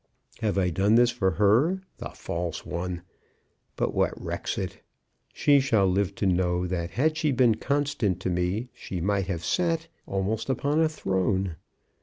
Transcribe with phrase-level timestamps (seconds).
[0.39, 3.03] Have I done this for her, the false one?
[3.75, 4.81] But what recks it?
[5.31, 9.45] She shall live to know that had she been constant to me she might have
[9.45, 11.55] sat almost upon a throne!"